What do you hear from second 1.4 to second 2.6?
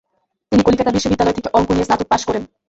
অঙ্ক নিয়ে স্নাতক পাশ করেন।